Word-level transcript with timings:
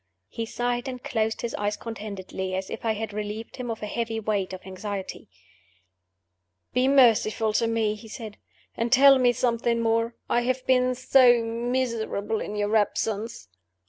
He 0.29 0.47
sighed, 0.47 0.87
and 0.87 1.03
closed 1.03 1.41
his 1.43 1.53
eyes 1.53 1.77
contentedly, 1.77 2.55
as 2.55 2.71
if 2.71 2.83
I 2.85 2.93
had 2.93 3.13
relieved 3.13 3.57
him 3.57 3.69
of 3.69 3.83
a 3.83 3.85
heavy 3.85 4.19
weight 4.19 4.51
of 4.51 4.65
anxiety. 4.65 5.29
"Be 6.73 6.87
merciful 6.87 7.53
to 7.53 7.67
me," 7.67 7.93
he 7.93 8.07
said, 8.07 8.37
"and 8.75 8.91
tell 8.91 9.19
me 9.19 9.31
something 9.31 9.79
more. 9.79 10.15
I 10.27 10.41
have 10.41 10.65
been 10.65 10.95
so 10.95 11.43
miserable 11.43 12.41
in 12.41 12.55
your 12.55 12.75
absence." 12.77 13.47